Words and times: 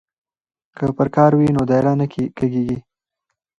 که 0.77 0.85
پرکار 0.97 1.31
وي 1.35 1.47
نو 1.55 1.61
دایره 1.69 1.93
نه 1.99 2.05
کږیږي. 2.37 2.77